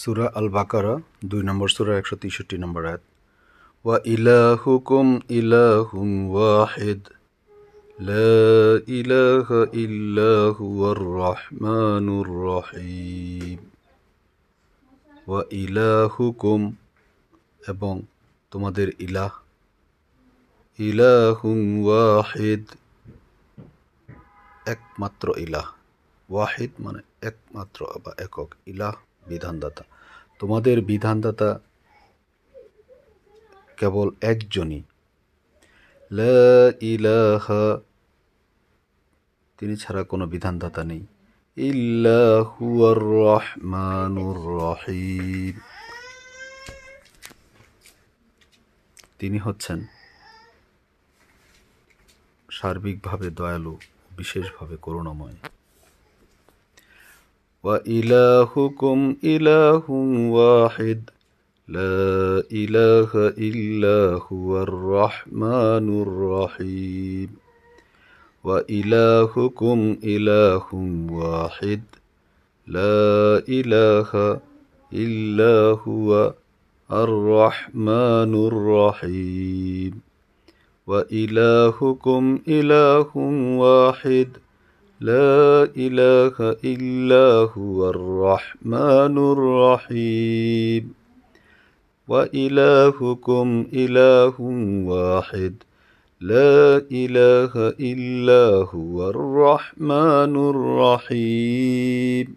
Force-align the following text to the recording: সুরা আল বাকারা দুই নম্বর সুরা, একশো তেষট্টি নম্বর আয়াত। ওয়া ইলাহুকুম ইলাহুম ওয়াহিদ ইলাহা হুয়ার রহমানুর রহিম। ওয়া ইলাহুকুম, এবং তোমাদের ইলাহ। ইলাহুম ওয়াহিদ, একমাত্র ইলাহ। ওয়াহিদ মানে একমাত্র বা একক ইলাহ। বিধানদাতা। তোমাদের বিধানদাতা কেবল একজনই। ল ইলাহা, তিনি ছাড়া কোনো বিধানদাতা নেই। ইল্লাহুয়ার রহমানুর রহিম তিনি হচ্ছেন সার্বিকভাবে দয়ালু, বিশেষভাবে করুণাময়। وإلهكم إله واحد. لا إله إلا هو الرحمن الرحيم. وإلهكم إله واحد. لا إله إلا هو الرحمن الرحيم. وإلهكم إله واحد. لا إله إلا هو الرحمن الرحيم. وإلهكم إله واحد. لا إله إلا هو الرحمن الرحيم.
সুরা 0.00 0.26
আল 0.38 0.48
বাকারা 0.56 0.94
দুই 1.30 1.42
নম্বর 1.48 1.68
সুরা, 1.74 1.92
একশো 2.00 2.16
তেষট্টি 2.22 2.56
নম্বর 2.64 2.82
আয়াত। 2.84 3.02
ওয়া 3.84 3.98
ইলাহুকুম 4.04 5.06
ইলাহুম 5.40 6.08
ওয়াহিদ 6.30 7.02
ইলাহা 8.98 9.60
হুয়ার 10.56 11.00
রহমানুর 11.20 12.30
রহিম। 12.50 13.60
ওয়া 15.28 15.42
ইলাহুকুম, 15.64 16.60
এবং 17.68 17.94
তোমাদের 18.50 18.88
ইলাহ। 18.98 19.32
ইলাহুম 20.78 21.58
ওয়াহিদ, 21.86 22.64
একমাত্র 24.66 25.26
ইলাহ। 25.36 25.66
ওয়াহিদ 26.32 26.72
মানে 26.78 27.00
একমাত্র 27.28 27.80
বা 28.04 28.12
একক 28.18 28.50
ইলাহ। 28.66 28.94
বিধানদাতা। 29.28 29.84
তোমাদের 30.38 30.80
বিধানদাতা 30.80 31.60
কেবল 33.76 34.10
একজনই। 34.20 34.82
ল 36.10 36.20
ইলাহা, 36.80 37.80
তিনি 39.58 39.76
ছাড়া 39.76 40.02
কোনো 40.02 40.26
বিধানদাতা 40.26 40.84
নেই। 40.84 41.06
ইল্লাহুয়ার 41.56 43.00
রহমানুর 43.00 44.38
রহিম 44.60 45.60
তিনি 49.18 49.38
হচ্ছেন 49.38 49.86
সার্বিকভাবে 52.50 53.30
দয়ালু, 53.30 53.78
বিশেষভাবে 54.16 54.76
করুণাময়। 54.76 55.36
وإلهكم 57.66 59.16
إله 59.24 59.90
واحد. 60.30 61.00
لا 61.68 62.42
إله 62.52 63.10
إلا 63.14 64.20
هو 64.32 64.62
الرحمن 64.62 66.02
الرحيم. 66.02 67.28
وإلهكم 68.44 69.96
إله 70.04 70.66
واحد. 71.10 71.82
لا 72.66 73.42
إله 73.48 74.40
إلا 74.92 75.78
هو 75.88 76.34
الرحمن 76.92 78.32
الرحيم. 78.46 80.00
وإلهكم 80.86 82.38
إله 82.48 83.16
واحد. 83.58 84.28
لا 85.00 85.68
إله 85.76 86.56
إلا 86.64 87.52
هو 87.52 87.90
الرحمن 87.90 89.18
الرحيم. 89.32 90.94
وإلهكم 92.08 93.66
إله 93.74 94.40
واحد. 94.86 95.54
لا 96.20 96.82
إله 96.92 97.52
إلا 97.80 98.66
هو 98.74 99.10
الرحمن 99.10 100.50
الرحيم. 100.50 102.24